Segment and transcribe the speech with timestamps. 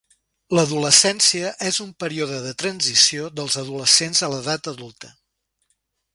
[0.59, 5.15] L'adolescència és un període de transició dels adolescents a l'edat adulta.